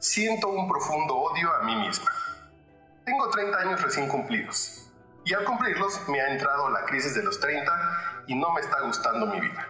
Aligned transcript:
siento 0.00 0.48
un 0.48 0.66
profundo 0.66 1.14
odio 1.14 1.54
a 1.54 1.62
mí 1.62 1.76
misma. 1.76 2.10
Tengo 3.04 3.28
30 3.28 3.58
años 3.58 3.82
recién 3.82 4.08
cumplidos 4.08 4.90
y 5.26 5.34
al 5.34 5.44
cumplirlos 5.44 6.08
me 6.08 6.18
ha 6.22 6.28
entrado 6.28 6.70
la 6.70 6.86
crisis 6.86 7.14
de 7.14 7.22
los 7.22 7.38
30 7.38 8.24
y 8.26 8.34
no 8.34 8.50
me 8.50 8.62
está 8.62 8.80
gustando 8.80 9.26
mi 9.26 9.38
vida. 9.40 9.68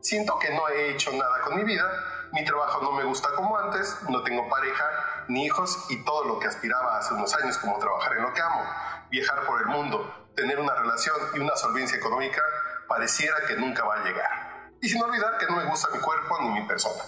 Siento 0.00 0.40
que 0.40 0.52
no 0.52 0.68
he 0.68 0.90
hecho 0.90 1.12
nada 1.12 1.40
con 1.42 1.56
mi 1.56 1.62
vida, 1.62 1.84
mi 2.32 2.44
trabajo 2.44 2.82
no 2.82 2.92
me 2.92 3.04
gusta 3.04 3.28
como 3.36 3.56
antes, 3.56 3.96
no 4.08 4.24
tengo 4.24 4.48
pareja 4.48 4.84
ni 5.28 5.46
hijos 5.46 5.86
y 5.88 6.04
todo 6.04 6.24
lo 6.24 6.40
que 6.40 6.48
aspiraba 6.48 6.98
hace 6.98 7.14
unos 7.14 7.32
años 7.36 7.56
como 7.58 7.78
trabajar 7.78 8.16
en 8.16 8.22
lo 8.22 8.32
que 8.32 8.42
amo, 8.42 8.60
viajar 9.08 9.46
por 9.46 9.60
el 9.60 9.68
mundo, 9.68 10.32
tener 10.34 10.58
una 10.58 10.74
relación 10.74 11.14
y 11.32 11.38
una 11.38 11.54
solvencia 11.54 11.96
económica 11.96 12.42
pareciera 12.88 13.36
que 13.46 13.54
nunca 13.54 13.84
va 13.84 14.00
a 14.00 14.04
llegar. 14.04 14.72
Y 14.80 14.88
sin 14.88 15.00
olvidar 15.00 15.38
que 15.38 15.46
no 15.46 15.56
me 15.56 15.64
gusta 15.66 15.90
mi 15.92 16.00
cuerpo 16.00 16.38
ni 16.42 16.48
mi 16.48 16.66
persona. 16.66 17.04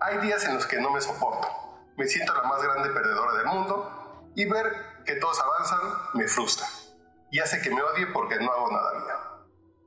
Hay 0.00 0.18
días 0.18 0.44
en 0.44 0.54
los 0.54 0.66
que 0.66 0.80
no 0.80 0.90
me 0.90 1.00
soporto, 1.00 1.65
me 1.96 2.06
siento 2.06 2.34
la 2.34 2.42
más 2.42 2.62
grande 2.62 2.90
perdedora 2.90 3.34
del 3.38 3.46
mundo 3.46 4.30
y 4.34 4.44
ver 4.44 5.02
que 5.04 5.16
todos 5.16 5.38
avanzan 5.40 5.80
me 6.14 6.28
frustra 6.28 6.66
y 7.30 7.40
hace 7.40 7.60
que 7.60 7.70
me 7.70 7.82
odie 7.82 8.06
porque 8.08 8.36
no 8.36 8.50
hago 8.52 8.70
nada 8.70 8.92
bien. 8.92 9.06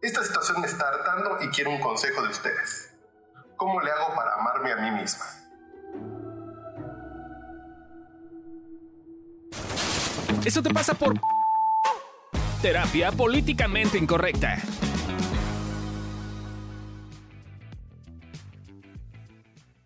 Esta 0.01 0.23
situación 0.23 0.61
me 0.61 0.67
está 0.67 0.87
hartando 0.87 1.37
y 1.41 1.49
quiero 1.49 1.71
un 1.71 1.79
consejo 1.79 2.21
de 2.21 2.29
ustedes. 2.29 2.93
¿Cómo 3.57 3.81
le 3.81 3.91
hago 3.91 4.15
para 4.15 4.35
amarme 4.35 4.71
a 4.71 4.75
mí 4.77 4.91
misma? 4.91 5.25
Eso 10.45 10.63
te 10.63 10.73
pasa 10.73 10.93
por 10.93 11.19
terapia 12.61 13.11
políticamente 13.11 13.97
incorrecta. 13.97 14.57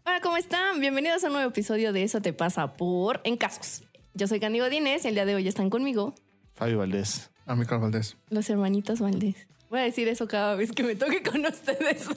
Hola, 0.05 0.19
¿cómo 0.21 0.37
están? 0.37 0.79
Bienvenidos 0.79 1.23
a 1.23 1.27
un 1.27 1.33
nuevo 1.33 1.49
episodio 1.49 1.93
de 1.93 2.03
Eso 2.03 2.21
te 2.21 2.33
pasa 2.33 2.73
por 2.75 3.21
En 3.23 3.37
Casos. 3.37 3.83
Yo 4.13 4.27
soy 4.27 4.39
Candy 4.39 4.59
Godínez 4.59 5.05
y 5.05 5.07
el 5.07 5.15
día 5.15 5.25
de 5.25 5.35
hoy 5.35 5.47
están 5.47 5.69
conmigo 5.69 6.13
Fabio 6.53 6.79
Valdés. 6.79 7.31
Amílcar 7.45 7.79
Valdés. 7.79 8.15
los 8.29 8.49
hermanitos 8.49 8.99
Valdés. 8.99 9.35
Voy 9.69 9.79
a 9.79 9.83
decir 9.83 10.07
eso 10.07 10.27
cada 10.27 10.55
vez 10.55 10.71
que 10.71 10.83
me 10.83 10.95
toque 10.95 11.23
con 11.23 11.45
ustedes. 11.45 12.07
Yo 12.09 12.15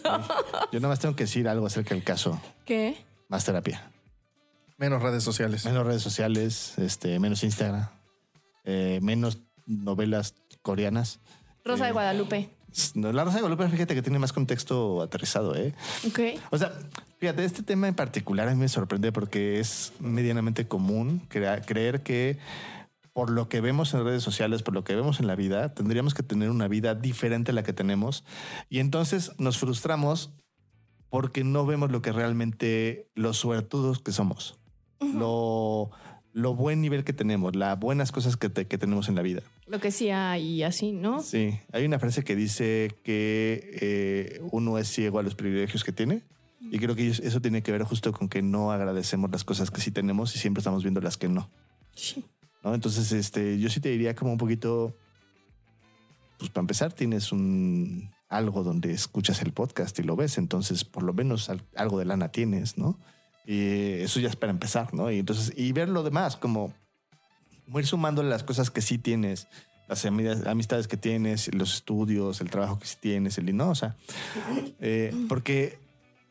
nada 0.81 0.89
más 0.89 1.01
tengo 1.01 1.17
que 1.17 1.25
decir 1.25 1.49
algo 1.49 1.67
acerca 1.67 1.95
del 1.95 2.05
caso. 2.05 2.41
¿Qué? 2.65 2.97
Más 3.29 3.45
terapia. 3.45 3.91
Menos 4.79 5.03
redes 5.03 5.25
sociales. 5.25 5.65
Menos 5.65 5.87
redes 5.87 6.03
sociales, 6.03 6.75
este, 6.79 7.19
menos 7.19 7.43
Instagram, 7.43 7.89
eh, 8.65 9.01
menos 9.03 9.39
novelas 9.65 10.35
coreanas. 10.63 11.19
Rosa 11.65 11.85
de 11.85 11.91
Eh, 11.91 11.93
Guadalupe. 11.95 12.51
No, 12.95 13.13
La 13.13 13.25
Rosa 13.25 13.37
de 13.37 13.43
Guadalupe, 13.43 13.69
fíjate 13.71 13.95
que 13.95 14.03
tiene 14.03 14.19
más 14.19 14.33
contexto 14.33 15.01
aterrizado, 15.03 15.55
¿eh? 15.57 15.75
Ok. 16.07 16.21
O 16.51 16.59
sea, 16.59 16.73
fíjate, 17.19 17.45
este 17.45 17.63
tema 17.63 17.89
en 17.89 17.95
particular 17.95 18.49
a 18.49 18.51
mí 18.55 18.61
me 18.61 18.69
sorprende 18.69 19.13
porque 19.13 19.61
es 19.61 19.93
medianamente 20.01 20.69
común 20.69 21.23
crea- 21.29 21.63
creer 21.63 22.03
que 22.03 22.39
por 23.15 23.31
lo 23.31 23.49
que 23.49 23.63
vemos 23.63 23.95
en 23.95 24.05
redes 24.05 24.23
sociales, 24.23 24.63
por 24.63 24.75
lo 24.75 24.85
que 24.85 24.95
vemos 24.95 25.21
en 25.21 25.27
la 25.27 25.37
vida, 25.37 25.73
tendríamos 25.73 26.13
que 26.13 26.23
tener 26.23 26.51
una 26.51 26.69
vida 26.69 26.95
diferente 26.95 27.51
a 27.51 27.55
la 27.55 27.63
que 27.63 27.73
tenemos. 27.73 28.25
Y 28.69 28.81
entonces 28.81 29.33
nos 29.39 29.57
frustramos 29.57 30.33
porque 31.09 31.43
no 31.43 31.65
vemos 31.65 31.91
lo 31.91 32.03
que 32.03 32.13
realmente 32.13 33.09
los 33.15 33.39
suertudos 33.39 34.01
que 34.01 34.13
somos, 34.13 34.59
lo, 35.01 35.91
lo 36.37 36.55
buen 36.55 36.83
nivel 36.83 37.03
que 37.03 37.15
tenemos, 37.15 37.57
las 37.57 37.81
buenas 37.81 38.13
cosas 38.13 38.37
que, 38.37 38.51
te- 38.51 38.67
que 38.67 38.77
tenemos 38.77 39.09
en 39.09 39.15
la 39.15 39.23
vida. 39.23 39.41
Lo 39.67 39.81
que 39.81 39.91
sí 39.91 40.11
hay 40.11 40.63
así, 40.63 40.93
¿no? 40.93 41.23
Sí, 41.23 41.59
hay 41.73 41.87
una 41.87 41.99
frase 41.99 42.25
que 42.25 42.37
dice 42.37 42.95
que 43.05 43.71
eh, 43.81 44.41
uno 44.53 44.77
es 44.77 44.87
ciego 44.87 45.19
a 45.19 45.23
los 45.23 45.35
privilegios 45.35 45.83
que 45.83 45.93
tiene. 45.93 46.23
Y 46.61 46.79
creo 46.79 46.95
que 46.95 47.09
eso 47.09 47.41
tiene 47.41 47.63
que 47.63 47.73
ver 47.73 47.85
justo 47.85 48.13
con 48.13 48.29
que 48.29 48.43
no 48.43 48.71
agradecemos 48.71 49.31
las 49.31 49.45
cosas 49.45 49.71
que 49.71 49.81
sí 49.81 49.91
tenemos 49.91 50.37
y 50.37 50.39
siempre 50.39 50.61
estamos 50.61 50.83
viendo 50.83 51.01
las 51.01 51.17
que 51.17 51.29
no. 51.29 51.49
Sí. 51.95 52.23
¿no? 52.63 52.75
Entonces, 52.75 53.13
este, 53.13 53.59
yo 53.59 53.71
sí 53.71 53.81
te 53.81 53.89
diría 53.89 54.15
como 54.15 54.33
un 54.33 54.39
poquito, 54.39 54.95
pues 56.39 56.51
para 56.51 56.63
empezar 56.65 56.93
tienes 56.93 57.33
un 57.33 58.11
algo 58.29 58.63
donde 58.63 58.91
escuchas 58.93 59.41
el 59.41 59.53
podcast 59.53 59.99
y 60.01 60.03
lo 60.03 60.17
ves, 60.17 60.37
entonces 60.37 60.85
por 60.85 61.03
lo 61.03 61.13
menos 61.15 61.49
al- 61.49 61.63
algo 61.77 61.99
de 61.99 62.05
lana 62.05 62.29
tienes, 62.29 62.77
¿no? 62.77 62.99
Y 63.47 64.03
eso 64.03 64.19
ya 64.21 64.29
es 64.29 64.37
para 64.37 64.51
empezar, 64.53 64.93
¿no? 64.93 65.11
Y 65.11 65.21
entonces, 65.21 65.53
y 65.57 65.73
ver 65.73 65.89
lo 65.89 66.03
demás, 66.03 66.37
como, 66.37 66.75
como 67.65 67.79
ir 67.79 67.87
sumando 67.87 68.23
las 68.23 68.43
cosas 68.43 68.71
que 68.71 68.83
sí 68.83 68.99
tienes, 68.99 69.47
las 69.89 70.05
ami- 70.05 70.47
amistades 70.47 70.89
que 70.89 70.97
tienes, 70.97 71.55
los 71.55 71.75
estudios, 71.75 72.41
el 72.41 72.51
trabajo 72.51 72.79
que 72.81 72.87
sí 72.87 72.97
tienes, 73.01 73.39
el 73.39 73.57
no, 73.57 73.71
o 73.71 73.75
sea, 73.77 73.95
eh, 74.81 75.15
porque 75.29 75.79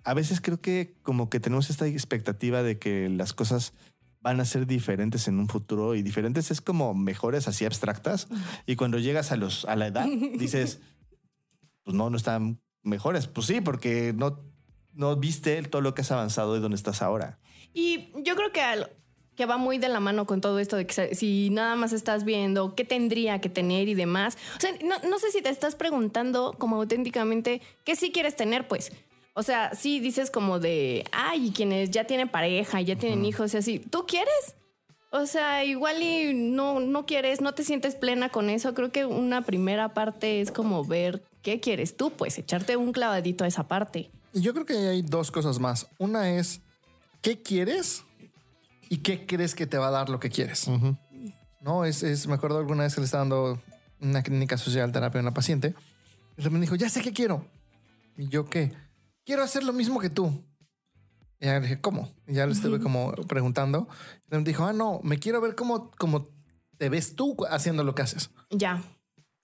a 0.04 0.14
veces 0.14 0.42
creo 0.42 0.60
que 0.60 0.94
como 1.04 1.30
que 1.30 1.40
tenemos 1.40 1.70
esta 1.70 1.88
expectativa 1.88 2.64
de 2.64 2.78
que 2.78 3.08
las 3.10 3.34
cosas 3.34 3.74
van 4.22 4.40
a 4.40 4.46
ser 4.46 4.68
diferentes 4.68 5.28
en 5.28 5.40
un 5.40 5.48
futuro 5.48 5.96
y 5.96 6.02
diferentes 6.02 6.52
es 6.52 6.60
como 6.60 6.94
mejores 6.96 7.48
así 7.48 7.64
abstractas 7.64 8.28
y 8.66 8.76
cuando 8.76 8.98
llegas 9.00 9.32
a 9.32 9.36
los 9.36 9.66
a 9.66 9.76
la 9.76 9.88
edad 9.88 10.06
dices 10.38 10.80
pues 11.84 11.96
no 11.96 12.10
no 12.10 12.18
están 12.18 12.60
mejores. 12.84 13.28
Pues 13.28 13.48
sí 13.48 13.62
porque 13.62 14.14
no 14.18 14.40
no 14.96 15.16
viste 15.16 15.62
todo 15.64 15.82
lo 15.82 15.94
que 15.94 16.02
has 16.02 16.12
avanzado 16.12 16.56
y 16.58 16.60
dónde 16.60 16.76
estás 16.78 17.02
ahora 17.02 17.38
Y 17.74 18.10
yo 18.24 18.36
creo 18.36 18.52
que, 18.52 18.62
al- 18.62 18.90
que 19.36 19.46
va 19.46 19.58
muy 19.58 19.78
de 19.78 19.90
la 19.90 20.00
mano 20.00 20.26
con 20.26 20.40
todo 20.42 20.60
esto 20.60 20.78
de 20.78 20.88
que 20.88 21.14
si 21.14 21.50
nada 21.50 21.76
más 21.76 21.92
estás 21.94 22.24
viendo 22.24 22.74
qué 22.76 22.86
tendría 22.86 23.42
que 23.42 23.50
tener 23.50 23.90
y 23.90 23.94
demás. 23.94 24.38
O 24.58 24.62
sea, 24.62 24.72
no, 24.84 24.96
no 25.10 25.20
sé 25.20 25.30
si 25.32 25.42
te 25.42 25.50
estás 25.50 25.76
preguntando 25.76 26.56
como 26.58 26.78
auténticamente 26.78 27.62
qué 27.84 27.96
sí 27.98 28.12
quieres 28.12 28.36
tener, 28.38 28.68
pues. 28.68 28.94
O 29.34 29.44
sea, 29.44 29.76
sí 29.76 30.00
dices 30.00 30.32
como 30.32 30.60
de, 30.60 31.04
ay, 31.12 31.52
quienes 31.54 31.92
ya 31.92 32.06
tienen 32.06 32.30
pareja, 32.30 32.80
ya 32.80 32.96
tienen 32.96 33.26
hijos 33.26 33.54
y 33.54 33.58
así, 33.58 33.80
¿tú 33.80 34.06
quieres? 34.08 34.56
O 35.12 35.26
sea, 35.26 35.66
igual 35.66 36.02
y 36.02 36.34
no, 36.34 36.80
no 36.80 37.06
quieres, 37.06 37.42
no 37.42 37.54
te 37.54 37.64
sientes 37.66 37.96
plena 37.96 38.30
con 38.30 38.50
eso. 38.50 38.74
Creo 38.74 38.92
que 38.94 39.06
una 39.06 39.42
primera 39.42 39.94
parte 39.94 40.40
es 40.40 40.52
como 40.52 40.86
ver 40.86 41.22
qué 41.42 41.60
quieres 41.60 41.98
tú, 41.98 42.12
pues 42.12 42.38
echarte 42.38 42.78
un 42.78 42.94
clavadito 42.94 43.44
a 43.44 43.48
esa 43.48 43.68
parte. 43.68 44.10
Y 44.36 44.42
yo 44.42 44.54
creo 44.54 44.66
que 44.66 44.90
hay 44.90 45.02
dos 45.02 45.32
cosas 45.32 45.60
más. 45.60 45.88
Una 45.98 46.30
es, 46.30 46.60
¿qué 47.22 47.42
quieres? 47.42 48.04
¿Y 48.90 48.98
qué 48.98 49.26
crees 49.26 49.56
que 49.56 49.66
te 49.66 49.78
va 49.78 49.88
a 49.88 49.92
dar 49.92 50.10
lo 50.10 50.20
que 50.20 50.30
quieres? 50.30 50.70
No, 51.62 51.86
es, 51.86 52.04
es, 52.04 52.28
me 52.28 52.34
acuerdo 52.34 52.58
alguna 52.58 52.84
vez 52.84 52.94
que 52.94 53.00
le 53.00 53.06
estaba 53.06 53.22
dando 53.22 53.62
una 54.02 54.22
clínica 54.24 54.58
social 54.58 54.92
terapia 54.92 55.22
a 55.22 55.22
una 55.22 55.34
paciente. 55.34 55.74
Y 56.38 56.42
repente 56.42 56.66
dijo, 56.66 56.76
ya 56.76 56.90
sé 56.90 57.02
qué 57.02 57.14
quiero. 57.14 57.48
Y 58.18 58.28
yo, 58.28 58.50
¿qué? 58.50 58.74
Quiero 59.24 59.42
hacer 59.42 59.64
lo 59.64 59.72
mismo 59.72 60.02
que 60.02 60.10
tú. 60.10 60.44
Y 61.40 61.46
ya 61.46 61.54
le 61.54 61.62
dije, 61.62 61.80
¿cómo? 61.80 62.12
Y 62.28 62.34
ya 62.34 62.46
le 62.46 62.52
estuve 62.52 62.82
como 62.82 63.14
preguntando. 63.30 63.88
Y 64.30 64.36
me 64.36 64.44
dijo, 64.44 64.66
ah, 64.66 64.74
no, 64.74 65.00
me 65.02 65.18
quiero 65.18 65.40
ver 65.40 65.56
cómo, 65.56 65.92
cómo 65.92 66.28
te 66.78 66.90
ves 66.90 67.16
tú 67.16 67.38
haciendo 67.50 67.86
lo 67.86 67.96
que 67.96 68.02
haces. 68.02 68.32
Ya. 68.50 68.84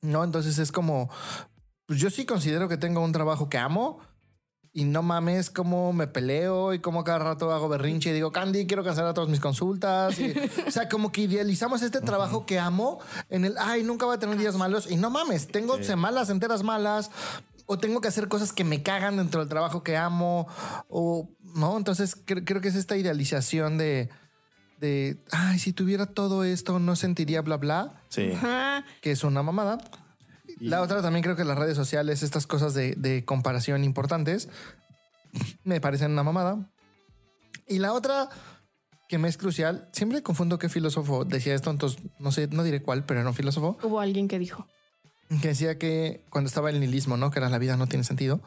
No, 0.02 0.25
entonces 0.25 0.59
es 0.59 0.73
como, 0.73 1.09
pues 1.85 1.97
yo 1.97 2.09
sí 2.09 2.25
considero 2.25 2.68
que 2.68 2.75
tengo 2.75 3.02
un 3.02 3.13
trabajo 3.13 3.47
que 3.47 3.58
amo 3.58 4.02
y 4.74 4.86
no 4.86 5.02
mames 5.04 5.50
cómo 5.50 5.92
me 5.92 6.08
peleo 6.08 6.74
y 6.74 6.80
cómo 6.80 7.04
cada 7.04 7.20
rato 7.20 7.52
hago 7.52 7.68
berrinche 7.68 8.09
y 8.12 8.14
digo, 8.14 8.32
Candy, 8.32 8.66
quiero 8.68 8.84
cancelar 8.86 9.14
todas 9.14 9.30
mis 9.30 9.42
consultas. 9.42 10.18
Y, 10.18 10.34
o 10.66 10.72
sea, 10.72 10.88
como 10.88 11.12
que 11.12 11.22
idealizamos 11.22 11.82
este 11.82 12.00
trabajo 12.00 12.46
que 12.46 12.58
amo 12.58 13.00
en 13.30 13.44
el, 13.46 13.56
ay, 13.59 13.84
nunca 13.84 14.06
voy 14.06 14.16
a 14.16 14.20
tener 14.20 14.38
días 14.38 14.56
malos 14.56 14.90
y 14.90 14.96
no 14.96 15.09
mames, 15.09 15.48
tengo 15.48 15.82
semanas 15.84 16.30
enteras 16.30 16.64
malas 16.64 17.12
o 17.66 17.78
tengo 17.78 18.00
que 18.02 18.08
hacer 18.08 18.28
cosas 18.30 18.54
que 18.54 18.64
me 18.64 18.82
cagan 18.82 19.18
dentro 19.18 19.42
del 19.42 19.50
trabajo 19.50 19.84
que 19.84 19.98
amo 19.98 20.48
o 20.88 21.30
no. 21.56 21.78
Entonces 21.78 22.26
cre- 22.26 22.44
creo 22.46 22.62
que 22.62 22.70
es 22.70 22.76
esta 22.76 22.96
idealización 22.96 23.78
de, 23.78 24.09
de, 24.80 25.18
ay, 25.32 25.59
si 25.59 25.74
tuviera 25.74 26.06
todo 26.06 26.46
esto 26.46 26.80
no 26.80 26.96
sentiría 26.96 27.42
bla, 27.42 27.58
bla 27.58 28.02
sí 28.09 28.32
Ajá. 28.34 28.86
que 29.02 29.12
es 29.12 29.24
una 29.26 29.44
mamada. 29.44 29.78
La 30.69 30.81
otra 30.81 31.01
también 31.01 31.23
creo 31.23 31.35
que 31.35 31.44
las 31.44 31.57
redes 31.57 31.75
sociales, 31.75 32.23
estas 32.23 32.47
cosas 32.47 32.73
de, 32.73 32.95
de 32.95 33.25
comparación 33.25 33.83
importantes, 33.83 34.47
me 35.63 35.81
parecen 35.81 36.11
una 36.11 36.23
mamada. 36.23 36.69
Y 37.67 37.79
la 37.79 37.93
otra 37.93 38.29
que 39.08 39.17
me 39.17 39.28
es 39.28 39.37
crucial, 39.37 39.90
siempre 39.91 40.23
confundo 40.23 40.58
qué 40.58 40.69
filósofo 40.69 41.25
decía 41.25 41.53
esto, 41.53 41.69
entonces 41.69 42.02
no 42.19 42.31
sé, 42.31 42.47
no 42.47 42.63
diré 42.63 42.81
cuál, 42.81 43.05
pero 43.05 43.19
era 43.19 43.28
un 43.28 43.35
filósofo 43.35 43.78
Hubo 43.84 43.99
alguien 43.99 44.29
que 44.29 44.40
dijo. 44.40 44.67
que 45.41 45.49
decía 45.49 45.78
que 45.78 46.23
cuando 46.29 46.47
estaba 46.47 46.69
el 46.69 46.79
nihilismo, 46.79 47.17
¿no? 47.17 47.29
Que 47.29 47.40
era 47.40 47.49
la 47.49 47.57
vida 47.57 47.75
no 47.75 47.87
tiene 47.87 48.03
sentido. 48.03 48.41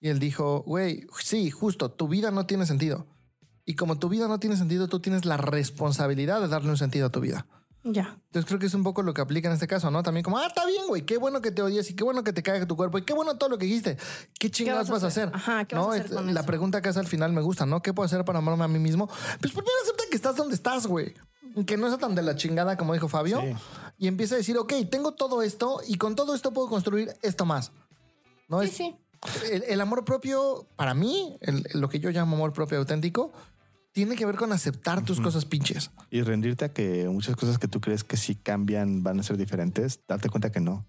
Y 0.00 0.10
él 0.10 0.18
dijo, 0.18 0.62
güey, 0.66 1.06
sí, 1.18 1.50
justo, 1.50 1.90
tu 1.90 2.08
vida 2.08 2.30
no 2.30 2.46
tiene 2.46 2.66
sentido. 2.66 3.08
Y 3.64 3.74
como 3.74 3.98
tu 3.98 4.08
vida 4.08 4.28
no 4.28 4.38
tiene 4.38 4.56
sentido, 4.56 4.86
tú 4.86 5.00
tienes 5.00 5.24
la 5.24 5.36
responsabilidad 5.36 6.40
de 6.40 6.48
darle 6.48 6.70
un 6.70 6.76
sentido 6.76 7.06
a 7.06 7.10
tu 7.10 7.20
vida. 7.20 7.46
Ya. 7.86 8.18
Entonces 8.26 8.46
creo 8.46 8.58
que 8.58 8.64
es 8.66 8.72
un 8.74 8.82
poco 8.82 9.02
lo 9.02 9.12
que 9.12 9.20
aplica 9.20 9.48
en 9.48 9.54
este 9.54 9.66
caso, 9.66 9.90
¿no? 9.90 10.02
También 10.02 10.24
como, 10.24 10.38
ah, 10.38 10.46
está 10.46 10.64
bien, 10.64 10.86
güey, 10.88 11.02
qué 11.04 11.18
bueno 11.18 11.42
que 11.42 11.50
te 11.52 11.60
odies 11.60 11.90
y 11.90 11.94
qué 11.94 12.02
bueno 12.02 12.24
que 12.24 12.32
te 12.32 12.42
caiga 12.42 12.66
tu 12.66 12.76
cuerpo 12.76 12.96
y 12.96 13.02
qué 13.02 13.12
bueno 13.12 13.36
todo 13.36 13.50
lo 13.50 13.58
que 13.58 13.66
dijiste. 13.66 13.98
¿Qué 14.38 14.50
chingados 14.50 14.88
vas 14.88 15.02
vas 15.02 15.02
a 15.02 15.06
a 15.06 15.08
hacer? 15.08 15.28
hacer? 15.28 15.36
Ajá, 15.36 15.64
¿qué 15.66 15.76
¿No? 15.76 15.82
vas 15.88 15.88
a 15.90 16.00
hacer 16.00 16.06
Es- 16.10 16.16
con 16.16 16.32
la 16.32 16.40
eso? 16.40 16.46
pregunta 16.46 16.80
que 16.80 16.88
hace 16.88 16.98
al 17.00 17.06
final 17.06 17.32
me 17.34 17.42
gusta, 17.42 17.66
¿no? 17.66 17.82
¿Qué 17.82 17.92
puedo 17.92 18.06
hacer 18.06 18.24
para 18.24 18.38
amarme 18.38 18.64
a 18.64 18.68
mí 18.68 18.78
mismo? 18.78 19.06
Pues 19.06 19.52
primero 19.52 19.72
acepta 19.82 20.04
que 20.10 20.16
estás 20.16 20.34
donde 20.36 20.54
estás, 20.54 20.86
güey. 20.86 21.14
Que 21.66 21.76
no 21.76 21.86
es 21.86 21.98
tan 21.98 22.14
de 22.14 22.22
la 22.22 22.34
chingada 22.36 22.76
como 22.78 22.94
dijo 22.94 23.06
Fabio. 23.08 23.40
Sí. 23.42 23.52
Y 23.98 24.08
empieza 24.08 24.34
a 24.34 24.38
decir, 24.38 24.56
ok, 24.56 24.72
tengo 24.90 25.12
todo 25.12 25.42
esto 25.42 25.80
y 25.86 25.98
con 25.98 26.16
todo 26.16 26.34
esto 26.34 26.52
puedo 26.52 26.68
construir 26.70 27.12
esto 27.22 27.44
más. 27.44 27.70
¿No? 28.48 28.60
Sí, 28.62 28.66
Es- 28.68 28.76
sí. 28.76 28.96
El, 29.52 29.62
el 29.64 29.80
amor 29.80 30.04
propio, 30.04 30.66
para 30.76 30.94
mí, 30.94 31.36
el- 31.42 31.64
lo 31.74 31.88
que 31.88 31.98
yo 32.00 32.10
llamo 32.10 32.34
amor 32.36 32.52
propio 32.52 32.78
auténtico, 32.78 33.32
tiene 33.94 34.16
que 34.16 34.26
ver 34.26 34.34
con 34.34 34.52
aceptar 34.52 35.04
tus 35.04 35.20
cosas 35.20 35.44
pinches. 35.44 35.92
Y 36.10 36.22
rendirte 36.22 36.64
a 36.64 36.72
que 36.72 37.08
muchas 37.08 37.36
cosas 37.36 37.58
que 37.58 37.68
tú 37.68 37.80
crees 37.80 38.02
que 38.02 38.16
si 38.16 38.34
cambian 38.34 39.04
van 39.04 39.20
a 39.20 39.22
ser 39.22 39.36
diferentes, 39.36 40.00
darte 40.08 40.28
cuenta 40.28 40.50
que 40.50 40.60
no. 40.60 40.84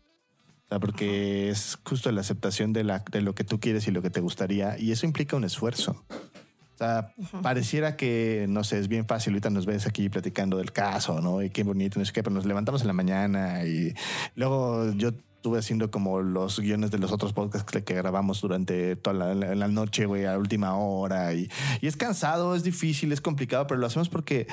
O 0.66 0.68
sea, 0.68 0.80
porque 0.80 1.50
es 1.50 1.78
justo 1.86 2.12
la 2.12 2.22
aceptación 2.22 2.74
de, 2.74 2.84
la, 2.84 3.06
de 3.12 3.22
lo 3.22 3.36
que 3.36 3.44
tú 3.44 3.60
quieres 3.60 3.88
y 3.88 3.92
lo 3.92 4.02
que 4.02 4.10
te 4.10 4.22
gustaría. 4.22 4.80
Y 4.80 4.92
eso 4.92 5.06
implica 5.06 5.38
un 5.38 5.44
esfuerzo. 5.44 6.04
O 6.76 6.78
sea, 6.78 7.14
pareciera 7.42 7.96
que, 7.96 8.46
no 8.50 8.64
sé, 8.64 8.80
es 8.80 8.88
bien 8.90 9.06
fácil. 9.08 9.34
Ahorita 9.34 9.50
nos 9.50 9.66
ves 9.66 9.88
aquí 9.88 10.10
platicando 10.10 10.58
del 10.58 10.72
caso, 10.74 11.22
¿no? 11.22 11.42
Y 11.42 11.50
qué 11.50 11.64
bonito, 11.64 12.00
no 12.00 12.06
sé 12.06 12.12
qué, 12.14 12.22
pero 12.22 12.34
nos 12.36 12.46
levantamos 12.46 12.82
en 12.82 12.88
la 12.88 12.94
mañana 12.94 13.64
y 13.66 13.94
luego 14.36 14.92
yo 14.94 15.10
estuve 15.10 15.60
haciendo 15.60 15.92
como 15.92 16.22
los 16.22 16.60
guiones 16.60 16.90
de 16.92 16.98
los 16.98 17.12
otros 17.12 17.32
podcasts 17.32 17.72
que, 17.72 17.84
que 17.84 17.94
grabamos 17.94 18.42
durante 18.42 18.96
toda 18.96 19.14
la, 19.16 19.36
la- 19.36 19.56
la 19.56 19.68
noche, 19.68 20.06
güey, 20.06 20.26
a 20.26 20.38
última 20.38 20.76
hora. 20.76 21.34
Y, 21.34 21.48
y 21.82 21.88
es 21.88 21.96
cansado, 21.96 22.56
es 22.56 22.64
difícil, 22.64 23.12
es 23.12 23.22
complicado, 23.22 23.68
pero 23.68 23.80
lo 23.80 23.86
hacemos 23.88 24.10
porque 24.10 24.48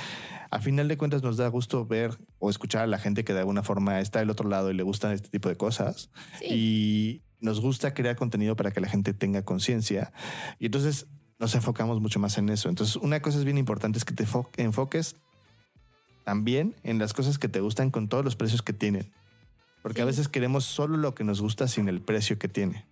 a 0.50 0.58
final 0.60 0.86
de 0.88 0.96
cuentas 0.98 1.22
nos 1.22 1.38
da 1.38 1.48
gusto 1.48 1.86
ver 1.86 2.18
o 2.38 2.50
escuchar 2.50 2.82
a 2.82 2.86
la 2.86 2.98
gente 2.98 3.24
que 3.24 3.32
de 3.32 3.40
alguna 3.40 3.62
forma 3.62 4.00
está 4.00 4.18
del 4.20 4.30
otro 4.30 4.48
lado 4.48 4.70
y 4.70 4.74
le 4.74 4.82
gustan 4.82 5.12
este 5.12 5.28
tipo 5.30 5.48
de 5.48 5.56
cosas. 5.56 6.10
Sí. 6.38 6.44
Y 6.50 7.22
nos 7.40 7.60
gusta 7.60 7.94
crear 7.94 8.14
contenido 8.14 8.54
para 8.54 8.70
que 8.70 8.80
la 8.80 8.88
gente 8.88 9.12
tenga 9.14 9.42
conciencia. 9.42 10.12
Y 10.60 10.66
entonces 10.66 11.06
nos 11.42 11.54
enfocamos 11.56 12.00
mucho 12.00 12.20
más 12.20 12.38
en 12.38 12.48
eso. 12.50 12.68
Entonces, 12.68 12.94
una 12.96 13.20
cosa 13.20 13.36
es 13.38 13.44
bien 13.44 13.58
importante 13.58 13.98
es 13.98 14.04
que 14.04 14.14
te 14.14 14.24
fo- 14.26 14.48
enfoques 14.56 15.16
también 16.24 16.76
en 16.84 16.98
las 17.00 17.12
cosas 17.12 17.36
que 17.38 17.48
te 17.48 17.60
gustan 17.60 17.90
con 17.90 18.08
todos 18.08 18.24
los 18.24 18.36
precios 18.36 18.62
que 18.62 18.72
tienen. 18.72 19.10
Porque 19.82 20.00
a 20.00 20.04
Sí. 20.04 20.06
veces 20.06 20.28
queremos 20.28 20.64
solo 20.64 20.96
lo 20.96 21.16
que 21.16 21.24
nos 21.24 21.40
gusta 21.40 21.66
sin 21.66 21.88
el 21.88 22.00
precio 22.00 22.38
que 22.38 22.46
tiene. 22.46 22.86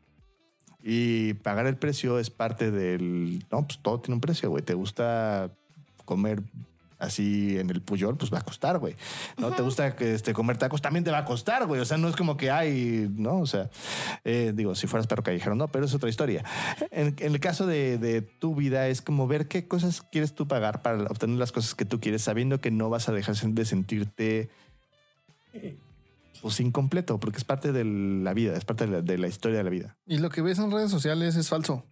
Y 0.83 1.35
pagar 1.35 1.67
el 1.67 1.77
precio 1.77 2.19
es 2.19 2.29
parte 2.31 2.73
del... 2.73 3.47
No, 3.53 3.65
pues 3.67 3.79
todo 3.81 4.01
tiene 4.01 4.15
un 4.17 4.21
precio, 4.21 4.51
güey. 4.51 4.65
Te 4.65 4.75
gusta 4.75 5.53
comer 6.05 6.43
así 7.01 7.59
en 7.59 7.71
el 7.71 7.81
Puyol, 7.81 8.17
pues 8.17 8.33
va 8.33 8.39
a 8.39 8.43
costar, 8.43 8.79
güey. 8.79 8.95
¿No? 9.39 9.51
Te 9.51 9.63
gusta 9.63 9.89
este, 9.89 10.33
comer 10.33 10.59
tacos, 10.59 10.81
también 10.83 11.05
te 11.05 11.11
va 11.11 11.19
a 11.19 11.25
costar, 11.25 11.67
güey. 11.67 11.81
O 11.81 11.85
sea, 11.85 11.97
no 11.97 12.09
es 12.09 12.17
como 12.17 12.37
que 12.37 12.51
hay, 12.51 13.09
¿no? 13.17 13.41
O 13.41 13.47
sea, 13.47 13.71
eh, 14.25 14.53
digo, 14.55 14.75
si 14.75 14.87
fueras 14.87 15.07
perro 15.07 15.23
callejero, 15.23 15.55
no, 15.55 15.69
pero 15.69 15.87
es 15.87 15.95
otra 15.95 16.09
historia. 16.09 16.45
En, 16.91 17.17
en 17.19 17.33
el 17.33 17.41
caso 17.41 17.67
de, 17.67 17.99
de 17.99 18.23
tu 18.23 18.55
vida 18.55 18.89
es 18.89 19.03
como 19.03 19.27
ver 19.27 19.49
qué 19.49 19.67
cosas 19.67 20.03
quieres 20.03 20.35
tú 20.35 20.47
pagar 20.47 20.83
para 20.83 21.05
obtener 21.05 21.37
las 21.37 21.53
cosas 21.53 21.75
que 21.75 21.85
tú 21.85 22.01
quieres, 22.01 22.23
sabiendo 22.23 22.61
que 22.61 22.71
no 22.71 22.91
vas 22.91 23.09
a 23.09 23.13
dejar 23.13 23.37
de 23.37 23.65
sentirte 23.65 24.51
eh, 25.53 25.77
pues 26.43 26.61
incompleto, 26.61 27.19
porque 27.21 27.39
es 27.39 27.45
parte 27.45 27.73
de 27.73 27.85
la 27.85 28.33
vida, 28.35 28.57
es 28.57 28.65
parte 28.65 28.87
de 28.87 28.93
la, 28.93 29.03
de 29.03 29.19
la 29.19 29.29
historia 29.29 29.59
de 29.59 29.65
la 29.65 29.71
vida. 29.71 29.97
Y 30.07 30.19
lo 30.19 30.31
que 30.31 30.43
ves 30.43 30.59
en 30.59 30.71
redes 30.71 30.91
sociales 30.91 31.37
es 31.37 31.49
falso. 31.49 31.85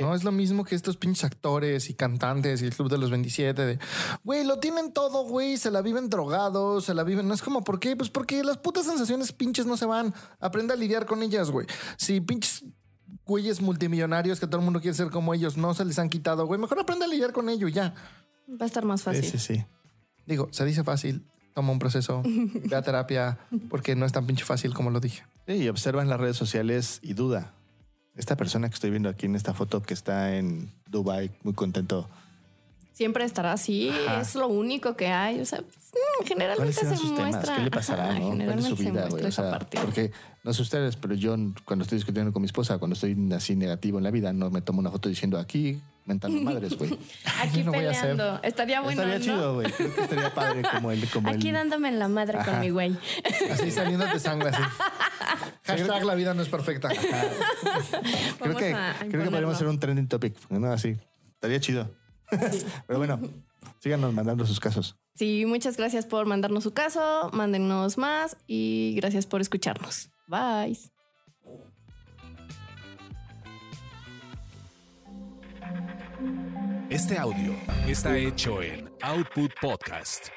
No 0.00 0.14
es 0.14 0.24
lo 0.24 0.32
mismo 0.32 0.64
que 0.64 0.74
estos 0.74 0.96
pinches 0.96 1.24
actores 1.24 1.90
y 1.90 1.94
cantantes 1.94 2.62
y 2.62 2.66
el 2.66 2.74
club 2.74 2.88
de 2.88 2.96
los 2.96 3.10
27 3.10 3.62
de 3.62 3.78
güey, 4.24 4.44
lo 4.44 4.58
tienen 4.58 4.92
todo, 4.92 5.24
güey, 5.24 5.58
se 5.58 5.70
la 5.70 5.82
viven 5.82 6.08
drogados, 6.08 6.86
se 6.86 6.94
la 6.94 7.04
viven. 7.04 7.28
No 7.28 7.34
es 7.34 7.42
como, 7.42 7.62
¿por 7.62 7.78
qué? 7.78 7.94
Pues 7.94 8.08
porque 8.08 8.42
las 8.42 8.56
putas 8.56 8.86
sensaciones 8.86 9.32
pinches 9.32 9.66
no 9.66 9.76
se 9.76 9.84
van. 9.84 10.14
Aprende 10.40 10.72
a 10.72 10.76
lidiar 10.76 11.04
con 11.04 11.22
ellas, 11.22 11.50
güey. 11.50 11.66
Si 11.98 12.20
pinches 12.20 12.64
güeyes 13.26 13.60
multimillonarios 13.60 14.40
que 14.40 14.46
todo 14.46 14.58
el 14.58 14.64
mundo 14.64 14.80
quiere 14.80 14.96
ser 14.96 15.10
como 15.10 15.34
ellos 15.34 15.56
no 15.56 15.74
se 15.74 15.84
les 15.84 15.98
han 15.98 16.08
quitado, 16.08 16.46
güey, 16.46 16.60
mejor 16.60 16.80
aprende 16.80 17.04
a 17.04 17.08
lidiar 17.08 17.32
con 17.32 17.48
ello 17.48 17.68
y 17.68 17.72
ya. 17.72 17.94
Va 18.48 18.64
a 18.64 18.66
estar 18.66 18.84
más 18.84 19.02
fácil. 19.02 19.24
Sí, 19.24 19.38
sí, 19.38 19.56
sí. 19.56 19.64
Digo, 20.26 20.48
se 20.52 20.64
dice 20.64 20.84
fácil, 20.84 21.26
toma 21.54 21.72
un 21.72 21.78
proceso, 21.78 22.22
ve 22.24 22.76
a 22.76 22.82
terapia, 22.82 23.38
porque 23.68 23.94
no 23.94 24.06
es 24.06 24.12
tan 24.12 24.26
pinche 24.26 24.44
fácil 24.44 24.72
como 24.74 24.90
lo 24.90 25.00
dije. 25.00 25.24
Sí, 25.46 25.54
y 25.54 25.68
observa 25.68 26.02
en 26.02 26.08
las 26.08 26.20
redes 26.20 26.36
sociales 26.36 26.98
y 27.02 27.14
duda. 27.14 27.54
Esta 28.16 28.36
persona 28.36 28.68
que 28.68 28.74
estoy 28.74 28.90
viendo 28.90 29.08
aquí 29.08 29.26
en 29.26 29.36
esta 29.36 29.54
foto 29.54 29.82
que 29.82 29.94
está 29.94 30.36
en 30.36 30.70
Dubai 30.86 31.30
muy 31.42 31.54
contento. 31.54 32.08
Siempre 32.92 33.24
estará 33.24 33.52
así, 33.52 33.88
Ajá. 33.88 34.20
es 34.20 34.34
lo 34.34 34.48
único 34.48 34.96
que 34.96 35.08
hay. 35.08 35.40
O 35.40 35.46
sea, 35.46 35.60
pues, 35.60 35.92
mm, 35.92 35.96
¿Cuáles 36.18 36.28
generalmente 36.28 36.72
se 36.74 36.96
sus 36.96 37.14
temas? 37.14 37.48
¿Qué 37.48 37.62
le 37.62 37.70
pasará? 37.70 38.10
Ajá, 38.10 38.18
¿no? 38.18 38.26
¿Cuál 38.26 38.32
es 38.32 38.38
generalmente 38.38 38.70
su 38.70 38.76
se 38.76 38.90
vida, 38.90 39.08
güey? 39.08 39.24
O 39.24 39.32
sea, 39.32 39.58
porque 39.58 40.12
no 40.44 40.52
sé 40.52 40.62
ustedes, 40.62 40.96
pero 40.96 41.14
yo 41.14 41.34
cuando 41.64 41.84
estoy 41.84 41.96
discutiendo 41.96 42.32
con 42.32 42.42
mi 42.42 42.46
esposa, 42.46 42.76
cuando 42.78 42.94
estoy 42.94 43.16
así 43.34 43.56
negativo 43.56 43.96
en 43.96 44.04
la 44.04 44.10
vida, 44.10 44.34
no 44.34 44.50
me 44.50 44.60
tomo 44.60 44.80
una 44.80 44.90
foto 44.90 45.08
diciendo 45.08 45.38
aquí 45.38 45.80
mentando 46.04 46.40
madres, 46.42 46.76
güey. 46.76 46.98
Aquí 47.40 47.62
peleando. 47.70 48.40
Estaría 48.42 48.80
bueno. 48.80 49.02
estaría 49.02 49.18
¿no? 49.18 49.24
chido, 49.24 49.54
güey. 49.54 49.72
Creo 49.72 49.94
que 49.94 50.00
estaría 50.02 50.34
padre 50.34 50.62
como 50.70 50.90
el... 50.90 51.08
Como 51.08 51.28
Aquí 51.28 51.48
el... 51.48 51.54
dándome 51.54 51.88
en 51.88 51.98
la 51.98 52.08
madre 52.08 52.38
Ajá. 52.38 52.50
con 52.50 52.60
mi 52.60 52.70
güey. 52.70 52.96
Así 53.50 53.70
saliendo 53.70 54.04
de 54.04 54.18
sangre 54.18 54.50
así. 54.50 54.62
Hashtag 55.64 56.04
la 56.04 56.14
vida 56.14 56.34
no 56.34 56.42
es 56.42 56.48
perfecta. 56.48 56.88
Creo 58.40 58.56
que, 58.56 58.72
a 58.72 58.96
creo 58.98 59.24
que 59.24 59.30
podríamos 59.30 59.54
hacer 59.54 59.68
un 59.68 59.78
trending 59.78 60.08
topic, 60.08 60.34
¿no? 60.50 60.72
Así. 60.72 60.96
Estaría 61.26 61.60
chido. 61.60 61.88
Pero 62.86 62.98
bueno, 62.98 63.20
síganos 63.78 64.12
mandando 64.12 64.44
sus 64.46 64.58
casos. 64.58 64.96
Sí, 65.14 65.44
muchas 65.46 65.76
gracias 65.76 66.06
por 66.06 66.26
mandarnos 66.26 66.64
su 66.64 66.72
caso, 66.72 67.30
mándenos 67.32 67.98
más 67.98 68.36
y 68.46 68.94
gracias 68.96 69.26
por 69.26 69.40
escucharnos. 69.40 70.10
Bye. 70.26 70.78
Este 76.88 77.16
audio 77.18 77.54
está 77.86 78.16
hecho 78.18 78.62
en 78.62 78.90
Output 79.02 79.52
Podcast. 79.60 80.28